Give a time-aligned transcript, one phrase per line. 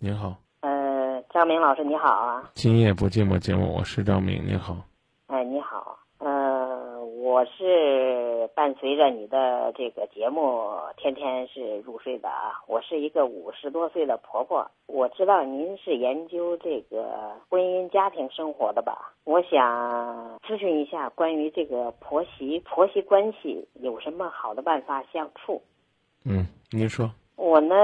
[0.00, 4.76] 您好，呃，张明老师你好啊，今夜不寂寞节目，我是张明，您好。
[5.28, 12.60] 哎，你好，呃，我是伴随着你的这个节目天天是入睡的啊。
[12.66, 19.14] 我是一个五十多岁的婆婆，我知道您是研究这个婚姻家庭生活的吧？
[19.22, 25.62] 我想咨询一下关于这个婆媳婆媳关系有什么好的办法相处？
[26.24, 27.10] 嗯，您说。
[27.36, 27.74] 我呢，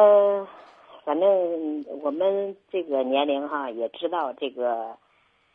[1.05, 4.97] 反正我们这个年龄哈，也知道这个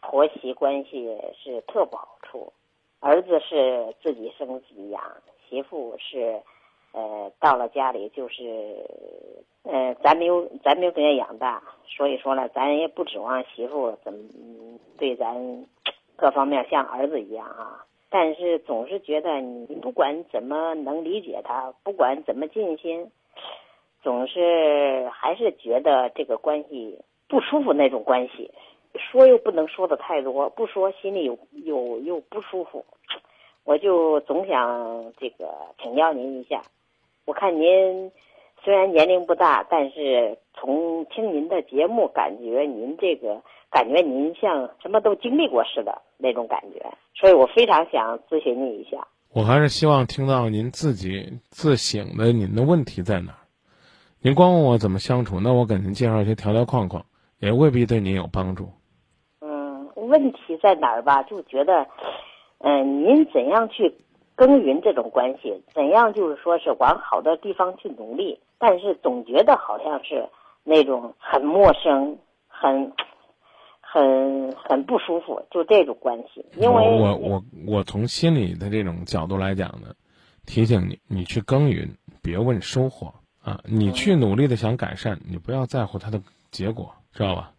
[0.02, 2.52] 婆媳关系是特不好处。
[3.00, 5.02] 儿子是自己生自己养，
[5.48, 6.42] 媳妇是
[6.94, 8.44] 呃到了家里就是
[9.64, 14.20] 呃咱没有咱没有给人养大，所以说呢，咱也不指望媳妇怎么
[14.98, 15.66] 对咱
[16.16, 17.86] 各方面像儿子一样啊。
[18.10, 23.12] 但是总是觉得你不管怎么能理解他，不管怎么尽心。
[24.06, 28.52] 总是还是觉得这个关系不舒服，那种关系，
[28.94, 32.86] 说又不能说的太多，不说心里有有又不舒服，
[33.64, 35.50] 我就总想这个
[35.82, 36.62] 请教您一下。
[37.26, 38.12] 我看您
[38.64, 49.08] 虽然年龄不大，但是从听您的节目，感觉您这个感觉您像什么都经历过似的那种感觉，所以我非常想咨询您一下。
[49.34, 53.45] 我还是希望听到您自己自省的，您的问题在哪儿？
[54.26, 57.06] 您光问我怎么相处，那我给您介绍一些条条框框，
[57.38, 58.68] 也未必对您有帮助。
[59.40, 61.22] 嗯，问题在哪儿吧？
[61.22, 61.86] 就觉得，
[62.58, 63.94] 嗯，您怎样去
[64.34, 65.64] 耕耘这种关系？
[65.76, 68.40] 怎样就是说是往好的地方去努力？
[68.58, 70.28] 但是总觉得好像是
[70.64, 72.18] 那种很陌生、
[72.48, 72.92] 很、
[73.80, 76.44] 很、很不舒服，就这种关系。
[76.58, 79.94] 因为我我我从心理的这种角度来讲呢，
[80.48, 81.88] 提醒你，你去耕耘，
[82.24, 83.14] 别问收获。
[83.46, 87.52] 啊，你去努力的想改善，你不要在乎它的结果，知道吧？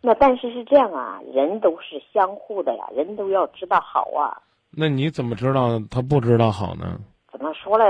[0.00, 4.40] 那但是是这样啊，人都是相互的呀，人都要知道好啊。
[4.70, 6.98] 那你怎么知道他不知道好呢？
[7.30, 7.84] 怎么说了？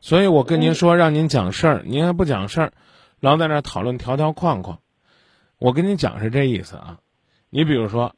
[0.00, 2.72] 所以我跟您说，让您讲事儿，您还不讲事儿，
[3.20, 4.80] 老在那讨论条条框框。
[5.60, 6.98] 我跟您讲是这意思啊。
[7.50, 8.12] 你比如说，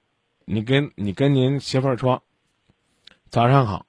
[0.46, 2.22] 你跟你跟您媳妇儿说，
[3.28, 3.84] 早上好，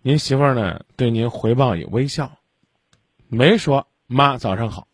[0.00, 2.30] 您媳妇儿呢对您回报以微笑。
[3.34, 4.88] 没说妈早上好，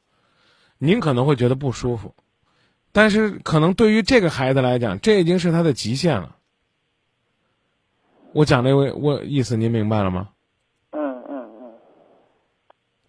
[0.79, 2.15] 您可能会觉得不舒服，
[2.93, 6.37] 但是可能对于这个孩子来讲，这已经是他的极限了。
[8.33, 10.29] 我讲这位我意思您明白了吗？
[10.91, 11.75] 嗯嗯嗯。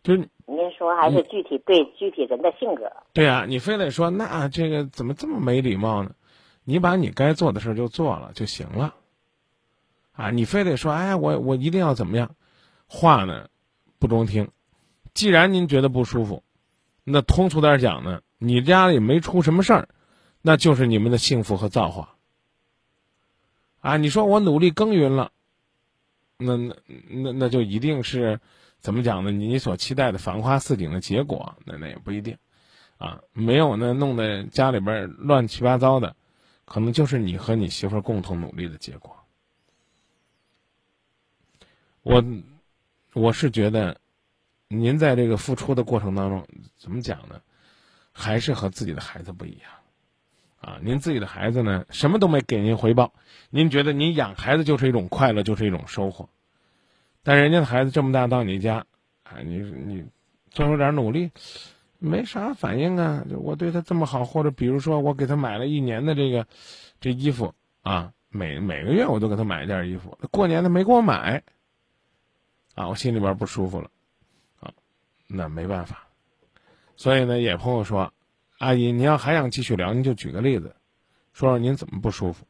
[0.01, 2.91] 就是您说还是具体对具体人的性格。
[3.13, 6.09] 对啊，你非得说那这个怎么这么没礼貌呢？
[6.63, 8.95] 你把你该做的事就做了就行了。
[10.13, 12.35] 啊，你非得说哎我我一定要怎么样？
[12.87, 13.47] 话呢
[13.99, 14.49] 不中听。
[15.19, 16.43] 既然您觉得不舒服，
[17.03, 19.89] 那通俗点讲呢，你家里没出什么事儿，
[20.41, 22.15] 那就是你们的幸福和造化。
[23.81, 25.33] 啊，你说我努力耕耘了，
[26.37, 26.73] 那那
[27.09, 28.39] 那那就一定是
[28.79, 29.31] 怎么讲呢？
[29.31, 32.37] 你所期待的繁花似锦的结果，那那也不一定。
[32.97, 36.15] 啊，没有那弄得家里边乱七八糟的，
[36.63, 39.17] 可能就是你和你媳妇儿共同努力的结果。
[42.03, 42.23] 我
[43.11, 43.99] 我是觉得。
[44.71, 46.45] 您在这个付出的过程当中，
[46.77, 47.41] 怎么讲呢？
[48.11, 49.71] 还是和自己的孩子不一样，
[50.61, 53.13] 啊，您自己的孩子呢，什么都没给您回报，
[53.49, 56.29] 您觉得您养孩子就是一种快乐，就是一种收获，
[57.23, 58.85] 但人家的孩子这么大到你家，
[59.23, 60.05] 啊，你你
[60.51, 61.31] 做出点努力，
[61.97, 63.25] 没啥反应啊。
[63.27, 66.45] 就我对他这么好，或者比如说我给他买了一年的这个
[67.01, 71.41] 这衣服啊，每每个月我都给他买一件衣服，过年他没给我买，
[72.75, 73.89] 啊，我心里边不舒服了。
[75.31, 76.07] 那没办法，
[76.95, 78.11] 所以呢，也朋友说，
[78.57, 80.75] 阿姨，您要还想继续聊，您就举个例子，
[81.33, 82.47] 说说您怎么不舒服。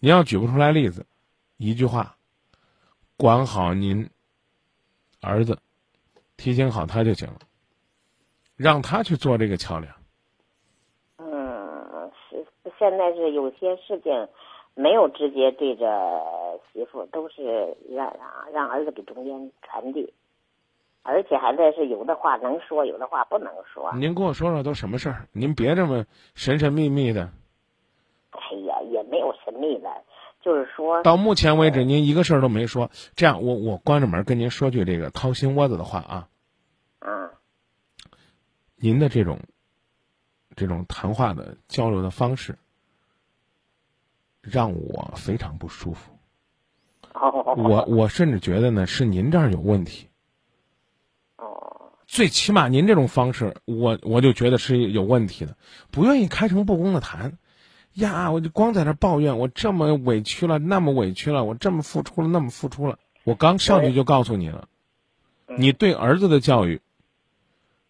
[0.00, 1.04] 您要举不出来例子，
[1.58, 2.16] 一句话，
[3.18, 4.08] 管好您
[5.20, 5.58] 儿子，
[6.38, 7.40] 提醒好他就行了，
[8.56, 9.94] 让他去做这个桥梁。
[11.18, 12.46] 嗯，是
[12.78, 14.28] 现在是有些事情
[14.74, 15.86] 没有直接对着
[16.72, 20.10] 媳妇，都是让让让儿子给中间传递。
[21.06, 23.92] 而且还在是有的话能说，有的话不能说。
[23.94, 25.28] 您跟我说说都什么事儿？
[25.32, 27.30] 您别这么神神秘秘的。
[28.30, 29.88] 哎呀，也没有神秘的，
[30.40, 31.02] 就是说。
[31.02, 32.90] 到目前为止，您一个事儿都没说。
[33.14, 36.28] 这样，我我关着门跟您说句这个掏心窝子的话啊。
[37.00, 37.30] 啊。
[38.76, 39.38] 您的这种，
[40.56, 42.56] 这种谈话的交流的方式，
[44.40, 46.12] 让我非常不舒服。
[47.56, 50.08] 我我甚至觉得呢，是您这儿有问题。
[52.14, 55.56] 最起码您这种方式，我我就觉得是有问题的，
[55.90, 57.38] 不愿意开诚布公的谈。
[57.94, 63.00] 呀，我就光在那抱怨，我这么委屈了，那么委屈了，我这么付出了，那么付出了。
[63.24, 64.68] 我刚上去就告诉你了，
[65.58, 66.80] 你对儿子的教育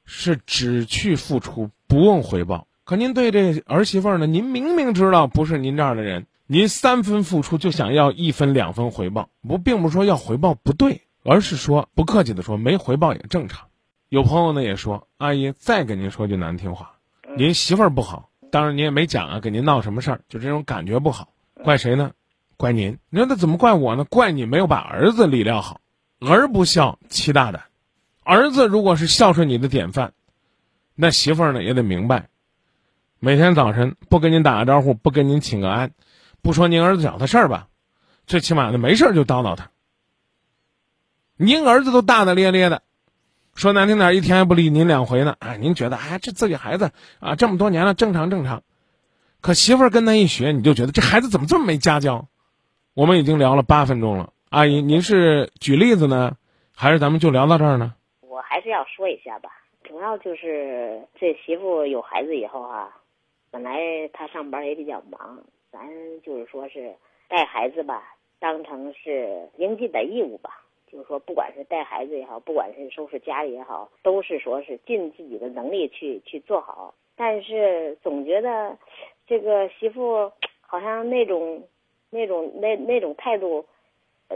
[0.06, 2.67] 是只去付出，不问回报。
[2.85, 4.27] 可您对这儿媳妇儿呢？
[4.27, 13.69] 您明明知道不是您这样的人，您三分付出就想要一分两分回报，不，并不是说要回报不对，而是说不客气的说，没回报也正常。
[14.15, 16.99] 有朋友呢也说，阿姨再给您说句难听话，
[17.37, 18.31] 您媳妇儿不好。
[18.53, 21.31] 当然，您也没讲啊，给您闹什么事儿，就这种感觉不好，
[21.65, 22.13] 怪谁呢？
[22.57, 23.01] 怪您。
[23.11, 24.05] 你说那怎么怪我呢？
[24.05, 25.81] 怪你没有把儿子理料好，
[26.21, 27.65] 儿不孝，妻大胆。
[28.23, 30.13] 儿子如果是孝顺你的典范，
[30.95, 32.29] 那媳妇儿呢也得明白，
[33.19, 35.91] 每天早晨不跟您打个招呼，不跟您请个安，
[36.41, 37.67] 不说您儿子找他事儿吧，
[38.29, 39.73] 最起码呢没事儿就叨叨他。
[41.37, 42.83] 您儿子都大大咧咧的。
[43.55, 45.37] 说难听点，一天还不理您两回呢。
[45.39, 46.91] 哎，您觉得，哎，这自己孩子
[47.21, 48.62] 啊，这么多年了，正常正常。
[49.41, 52.27] 可媳妇儿跟他一学，你就觉得这孩子怎么这么没家教？
[52.95, 56.37] 我们已经聊了八分钟了，阿姨，您是举例子呢，
[56.75, 57.95] 还是咱们就聊到这儿呢？
[58.23, 59.51] 我还是要说一下吧，
[59.85, 62.91] 主要就是这媳妇有孩子以后哈，
[63.53, 63.79] 本来
[64.12, 65.39] 她上班也比较忙，
[65.71, 65.81] 咱
[66.25, 66.93] 就是说是
[67.29, 68.03] 带孩子吧，
[68.41, 70.51] 当成是应尽的义务吧。
[70.94, 76.94] 就是说，不管是带孩子也好，不管是收拾家里也好，都是说是尽自己的能力去去做好。
[77.17, 78.79] 但是总觉得
[79.26, 80.31] 这个媳妇
[80.61, 81.64] 好像那种
[82.11, 83.67] 那种那那种态度，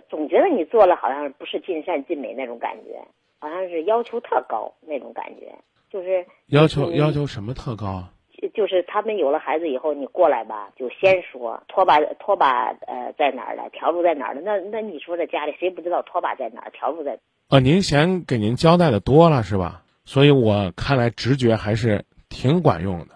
[0.08, 3.00] 总觉得你做了好像不是尽善尽美那种感觉，
[3.38, 5.55] 好像是要求特高那种感觉，
[5.88, 8.12] 就是要求要求什么特高啊？
[8.55, 14.40] 就是他们有了孩子以后，你过来吧，就先说拖把拖把呃在哪儿了，笤帚在哪儿了？
[14.40, 17.19] 那那你说在家里谁不知道拖把在哪儿，笤帚在？
[17.49, 19.82] 啊，您嫌给您交代的多了是吧？
[20.05, 23.14] 所以我看来直觉还是挺管用的。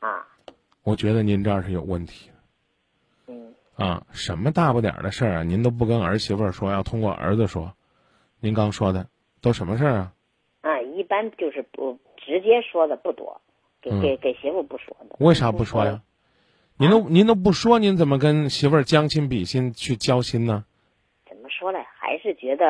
[0.00, 0.26] 啊，
[0.82, 2.30] 我觉得您这儿是有问题。
[3.26, 3.54] 嗯。
[3.76, 5.42] 啊，什么大不点儿的事儿啊？
[5.42, 7.72] 您都不跟儿媳妇说，要通过儿子说。
[8.40, 9.06] 您刚说的
[9.42, 10.12] 都什么事儿啊？
[10.62, 13.40] 啊，一般就是不直接说的不多。
[13.82, 16.02] 给给给媳妇不说的，为啥不说呀？
[16.76, 20.64] 您都您都不说，您怎么跟媳妇儿将心比心去交心呢？
[21.28, 21.78] 怎么说呢？
[21.98, 22.64] 还是觉得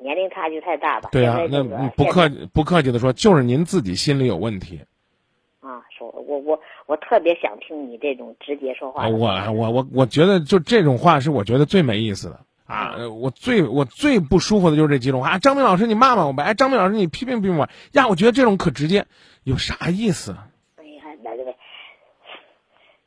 [0.00, 1.08] 年龄差距太大吧？
[1.10, 1.64] 对啊，那
[1.96, 4.80] 不客不客气的说，就是您自己心里有问题。
[5.60, 9.08] 啊，说我我我特别想听你这种直接说话。
[9.08, 12.96] 我我我我觉得就这种话是我觉得最没意思的啊！
[13.08, 15.38] 我最我最不舒服的就是这几种话。
[15.38, 16.44] 张明老师，你骂骂我呗！
[16.44, 18.06] 哎，张明老师，你批评批评我呀！
[18.06, 19.06] 我觉得这种可直接。
[19.42, 20.36] 有啥意思？
[20.76, 21.52] 哎呀，那这个，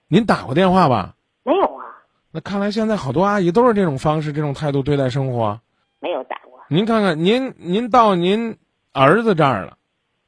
[0.08, 1.16] 您打过电话吧？
[1.44, 1.86] 没有啊。
[2.32, 5.62] 那看来现在好多阿姨都是这种方式、这种态度对待生活。
[6.00, 6.60] 没有打过。
[6.68, 8.58] 您看看，您您到您
[8.92, 9.78] 儿子这儿了，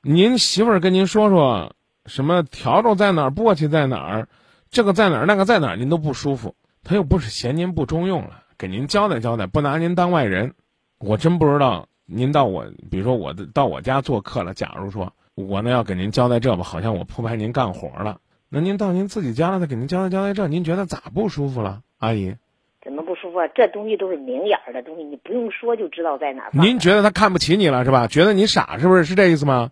[0.02, 1.74] 您媳妇儿跟您说说
[2.06, 4.28] 什么笤帚在哪儿，簸箕在哪儿，
[4.70, 6.56] 这个在哪儿，那个在哪儿，您都不舒服。
[6.84, 10.54] 他又不是嫌您不中用了，给您交代交代，不拿您当外人。
[11.00, 15.14] 我真不知道您到我，比如说我到我家做客了，假如说。
[15.36, 18.22] 我呢要给您交代这吧，好像我铺排您干活了。
[18.48, 22.34] 那您到您自己家了，再给您交代交代这，您觉得咋不舒服了，阿姨？
[22.82, 23.48] 怎么不舒服啊？
[23.54, 26.52] 这东西都是明眼儿的东西，你不用说就知道在哪儿。
[26.54, 28.08] 您觉得他看不起你了是吧？
[28.08, 29.04] 觉得你傻是不是？
[29.04, 29.72] 是这意思吗？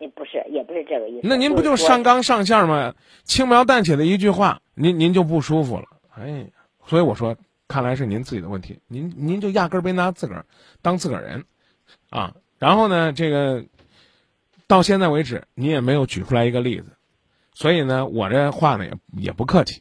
[0.00, 1.28] 也不是，也不是这个意思。
[1.28, 2.94] 那您不就上纲上线吗？
[3.22, 5.84] 轻描淡写的一句话，您您就不舒服了。
[6.18, 6.48] 哎，
[6.84, 7.36] 所以我说，
[7.68, 8.80] 看来是您自己的问题。
[8.88, 10.46] 您您就压根儿别拿自个儿
[10.82, 11.44] 当自个儿人，
[12.10, 12.34] 啊。
[12.58, 13.64] 然后呢，这个。
[14.68, 16.86] 到现在为止，你也没有举出来一个例子，
[17.54, 19.80] 所以呢，我这话呢也也不客气，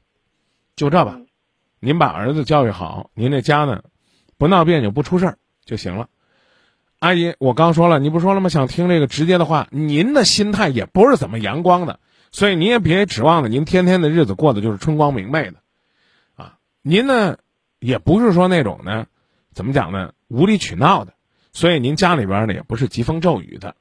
[0.75, 1.19] 就这吧。
[1.79, 3.81] 您把儿子教育好，您这家呢，
[4.37, 6.07] 不闹别扭，不出事儿就行了。
[6.99, 8.49] 阿姨，我刚说了，你不说了吗？
[8.49, 9.67] 想听这个直接的话。
[9.71, 11.99] 您的心态也不是怎么阳光的，
[12.31, 15.57] 所以您也别指望着您天天的日子过得就是春光明媚的，
[16.35, 17.39] 啊，您呢
[17.79, 19.05] 也不是说那种呢，
[19.53, 21.13] 怎么讲呢，无理取闹的，
[21.53, 23.75] 所以您家里边呢也不是疾风骤雨的。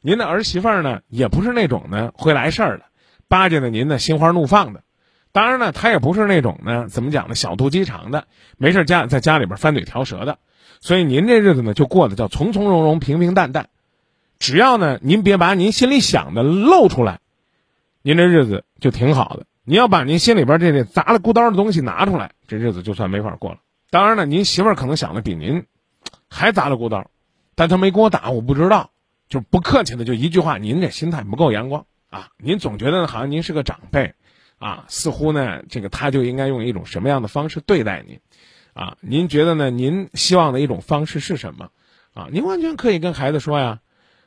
[0.00, 2.84] 您的儿媳妇呢，也不是那种呢会来事儿的，
[3.28, 4.82] 巴结的您呢心花怒放的，
[5.30, 8.26] 当然呢，她也不是那种呢怎么讲呢小肚鸡肠的，
[8.58, 10.38] 没事家在家里边翻嘴调舌的，
[10.80, 13.68] 所以您这日子呢就过得叫从从容容、平平淡淡，
[14.40, 17.20] 只要呢您别把您心里想的露出来，
[18.02, 19.46] 您这日子就挺好的。
[19.72, 23.60] 您要把您心里边这这砸了咕刀的东西拿出来，这日子就算没法过了。
[23.88, 25.64] 当然了，您媳妇儿可能想的比您
[26.28, 27.10] 还砸了咕刀，
[27.54, 28.90] 但她没给我打，我不知道。
[29.30, 32.28] 就不客气的，就一句话，您这心态不够阳光啊！
[32.36, 34.12] 您总觉得好像您是个长辈，
[34.58, 38.20] 啊，似乎呢，这个他就应该用一种什么样的方式对待您，
[38.74, 39.70] 啊，您觉得呢？
[39.70, 41.70] 您希望的一种方式是什么？
[42.12, 43.80] 啊，您完全可以跟孩子说呀，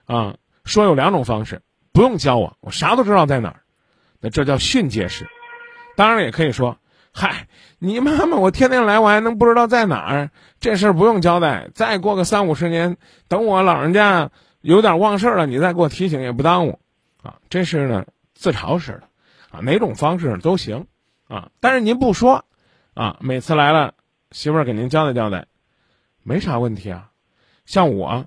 [0.06, 1.62] 啊，说有两种方式，
[1.92, 3.62] 不用教我，我啥都知道在哪儿，
[4.20, 5.28] 那这叫训诫式。
[5.96, 6.78] 当然，也可以说，
[7.14, 7.48] 嗨，
[7.80, 10.30] 你妈妈我天天来，我还能不知道在哪儿？
[10.60, 14.32] 这事儿不用交代，再过个三五十年，等我老人家
[14.62, 16.80] 有点忘事儿了，你再给我提醒也不耽误，
[17.24, 19.04] 啊，这是呢自嘲式的，
[19.52, 20.88] 啊，哪种方式都行，
[21.28, 22.44] 啊，但是您不说，
[22.94, 23.94] 啊，每次来了，
[24.32, 25.46] 媳妇儿给您交代交代，
[26.24, 27.12] 没啥问题啊。
[27.66, 28.26] 像我，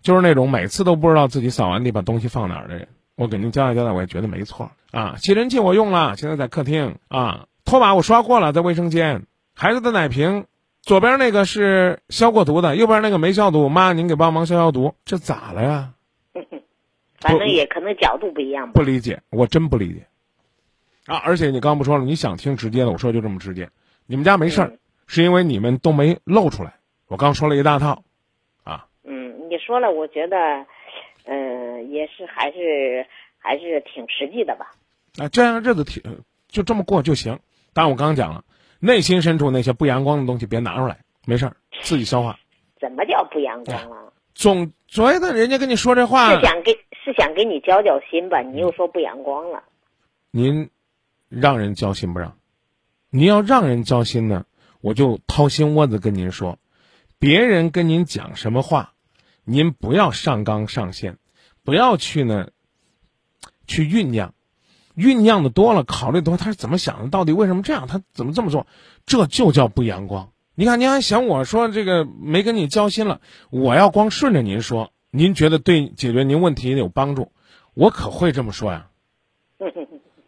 [0.00, 2.88] 就是那种每次都不知道自己扫完地把东西放哪儿的人。
[3.16, 5.16] 我给您交代交代，我也觉得没错啊。
[5.18, 7.46] 吸尘器我用了，现在在客厅啊。
[7.64, 9.26] 拖把我刷过了，在卫生间。
[9.54, 10.46] 孩子的奶瓶，
[10.82, 13.68] 左边那个是消过毒的，右边那个没消毒。
[13.68, 14.94] 妈，您给帮忙消消毒。
[15.04, 15.94] 这咋了呀？
[17.20, 18.72] 反正也可能角度不一样吧。
[18.74, 20.06] 不理解，我真不理解。
[21.06, 23.68] 啊，而且你刚不说了，你想听直接的，我说就这么直接。
[24.06, 24.72] 你们家没事儿，
[25.06, 26.74] 是因为你们都没露出来。
[27.06, 28.02] 我刚说了一大套。
[28.64, 28.86] 啊。
[29.04, 30.36] 嗯你说了，我觉得，
[31.26, 33.06] 嗯，也是还是
[33.38, 34.72] 还是挺实际的吧。
[35.18, 37.38] 啊，这样日子挺就这么过就行。
[37.72, 38.44] 当然，我刚刚讲了，
[38.78, 42.38] 内心深处那些不阳光的东西别拿出来，没事儿，自己消化。
[42.80, 44.12] 怎么叫不阳光了？
[44.34, 46.72] 总觉得人家跟你说这话是想给
[47.04, 48.40] 是想给你交交心吧？
[48.40, 49.62] 你又说不阳光了。
[50.30, 50.70] 您
[51.28, 52.36] 让人交心不让？
[53.10, 54.46] 您要让人交心呢，
[54.80, 56.58] 我就掏心窝子跟您说，
[57.18, 58.94] 别人跟您讲什么话。
[59.44, 61.18] 您不要上纲上线，
[61.64, 62.50] 不要去呢，
[63.66, 64.32] 去酝酿，
[65.00, 67.08] 酝酿的多了，考虑多，他是怎么想的？
[67.08, 67.86] 到底为什么这样？
[67.86, 68.66] 他怎么这么做？
[69.06, 70.30] 这就叫不阳光。
[70.54, 73.20] 你看，您还嫌我说这个没跟你交心了？
[73.50, 77.32] 我要光顺着您说，您觉得对解决您问题有帮助，
[77.72, 78.88] 我可会这么说呀。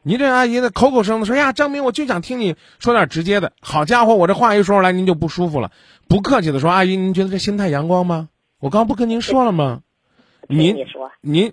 [0.03, 3.53] 您这阿姨的口口声声说呀，张明，我就想听你说点直接的。
[3.61, 5.71] 好家伙，我这话一说出来，您就不舒服了，
[6.09, 8.29] 不客气的说，阿姨，您觉得这心态阳光吗？
[8.59, 9.83] 我刚不跟您说了吗？
[10.49, 10.77] 您
[11.21, 11.53] 您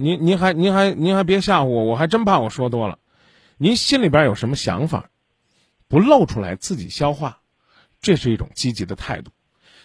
[0.00, 3.00] 您您还您还您还别吓唬我，我还真怕我说多了。
[3.56, 5.10] 您心里边有什么想法，
[5.88, 7.40] 不露出来自己消化，
[8.00, 9.32] 这是一种积极的态度。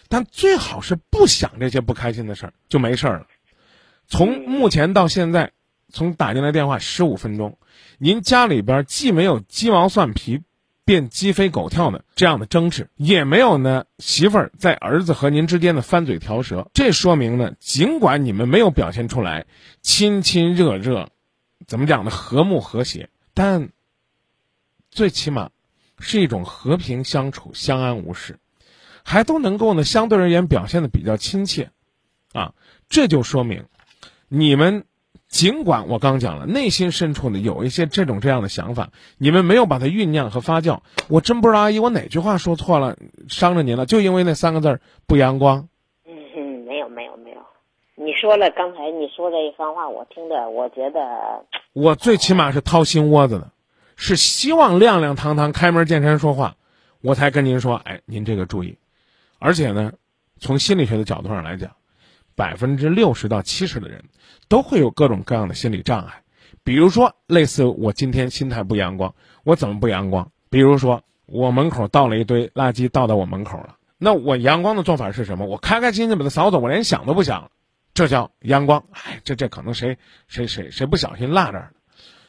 [0.08, 3.26] 但最好是不想这些不开心的事儿，就没事儿了。
[4.06, 5.50] 从目前到现在，
[5.88, 7.58] 从打进来电话十五分钟，
[7.98, 10.42] 您家里边既没有鸡毛蒜皮。
[10.84, 13.84] 便鸡飞狗跳的这样的争执，也没有呢。
[13.98, 19.46] 媳妇儿在儿子和您之间的翻嘴调舌，这说明呢，尽管你们没有表现出来
[19.80, 21.08] 亲亲热热，
[21.66, 22.10] 怎么讲呢？
[22.10, 23.70] 和睦和谐，但
[24.90, 25.50] 最起码
[25.98, 28.38] 是一种和平相处、相安无事，
[29.02, 31.70] 还都能够呢相对而言表现的比较亲切，
[32.32, 32.54] 啊，
[32.88, 33.64] 这就说明
[34.28, 34.84] 你们。
[35.34, 40.78] 尽管我刚讲了，内心深处呢有一些这种这样的想法，你们没有把它酝酿和发酵。
[41.08, 42.96] 我真不知道阿姨，我哪句话说错了，
[43.28, 43.84] 伤着您了？
[43.84, 45.68] 就因为那三个字儿不阳光。
[46.06, 46.14] 嗯，
[46.64, 47.38] 没有没有没有，
[47.96, 53.50] 你说了刚才你说的一番话，我听着，我觉得我最起码是掏心窝子的，
[53.96, 56.54] 是希望亮亮堂堂开门见山说话，
[57.02, 58.78] 我才跟您说，哎，您这个注意。
[59.40, 59.94] 而且呢，
[60.38, 61.72] 从心理学的角度上来讲。
[62.36, 64.04] 百分之六十到七十的人，
[64.48, 66.22] 都会有各种各样的心理障碍，
[66.62, 69.14] 比如说类似我今天心态不阳光，
[69.44, 70.30] 我怎么不阳光？
[70.50, 75.46] 比如说我门口倒了一堆垃圾，倒到我门口了，那我阳光的做法是什么？
[75.46, 77.50] 我开开心心把它扫走，我连想都不想，
[77.92, 78.84] 这叫阳光。
[78.90, 81.70] 哎，这这可能谁谁谁谁不小心落这儿了？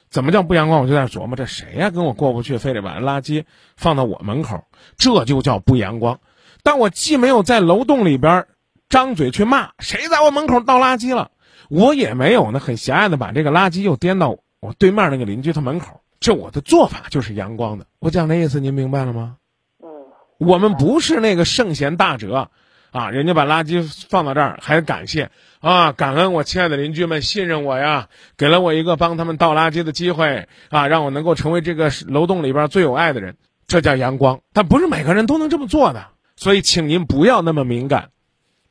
[0.09, 0.81] 怎么叫不阳光？
[0.81, 3.43] 我就在琢磨，这谁呀跟我过不去，非得把垃圾
[3.75, 4.63] 放到我门口，
[4.97, 6.19] 这就叫不阳光。
[6.63, 8.45] 但我既没有在楼栋里边。
[8.89, 11.31] 张嘴去骂谁在我门口倒垃圾了，
[11.69, 17.85] 我也没有呢，很狭隘的把这个垃圾又颠到我对面那个邻居他门口，这我的做法就是阳光的。
[17.99, 19.37] 我讲的意思您明白了吗？
[19.83, 19.89] 嗯，
[20.37, 22.49] 我们不是那个圣贤大哲，
[22.91, 25.29] 啊，人家把垃圾放到这儿还感谢。
[25.59, 30.47] 啊，感恩我亲爱的邻居们信任我呀，给了我一个帮他们倒垃圾的机会。
[30.69, 34.41] 啊，让我能够成为这个楼栋里边最有爱的人，这叫阳光。
[34.53, 38.09] 但不是每个人都能这么做的，所以请您不要那么敏感。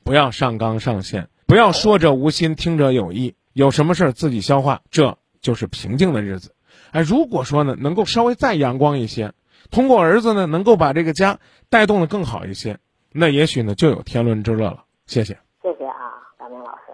[0.05, 3.35] 不要上纲上线，不要说者无心，听者有意。
[3.55, 6.55] 有什么事儿自己消化，这就是平静的日子。
[6.91, 9.33] 哎，如果说呢，能够稍微再阳光一些，
[9.71, 11.39] 通过儿子呢，能够把这个家
[11.71, 12.79] 带动的更好一些，
[13.13, 14.85] 那也许呢，就有天伦之乐了。
[15.07, 15.39] 谢谢。
[15.63, 16.93] 谢谢啊，小明老师